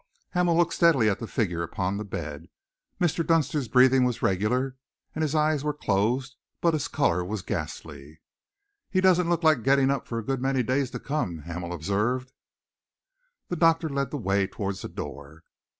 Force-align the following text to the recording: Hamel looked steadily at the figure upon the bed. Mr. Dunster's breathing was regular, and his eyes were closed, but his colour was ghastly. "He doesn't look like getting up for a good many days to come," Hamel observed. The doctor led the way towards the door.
Hamel 0.31 0.57
looked 0.57 0.73
steadily 0.73 1.11
at 1.11 1.19
the 1.19 1.27
figure 1.27 1.61
upon 1.61 1.97
the 1.97 2.03
bed. 2.03 2.47
Mr. 2.99 3.23
Dunster's 3.23 3.67
breathing 3.67 4.03
was 4.03 4.23
regular, 4.23 4.75
and 5.13 5.21
his 5.21 5.35
eyes 5.35 5.63
were 5.63 5.75
closed, 5.75 6.37
but 6.59 6.73
his 6.73 6.87
colour 6.87 7.23
was 7.23 7.43
ghastly. 7.43 8.19
"He 8.89 8.99
doesn't 8.99 9.29
look 9.29 9.43
like 9.43 9.61
getting 9.61 9.91
up 9.91 10.07
for 10.07 10.17
a 10.17 10.25
good 10.25 10.41
many 10.41 10.63
days 10.63 10.89
to 10.89 10.99
come," 10.99 11.43
Hamel 11.43 11.71
observed. 11.71 12.31
The 13.49 13.55
doctor 13.55 13.89
led 13.89 14.09
the 14.09 14.17
way 14.17 14.47
towards 14.47 14.81
the 14.81 14.89
door. 14.89 15.43